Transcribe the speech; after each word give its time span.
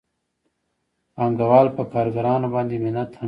پانګوال 1.15 1.67
په 1.77 1.83
کارګرانو 1.93 2.47
باندې 2.55 2.75
منت 2.83 3.11
هم 3.11 3.13
کوي 3.15 3.19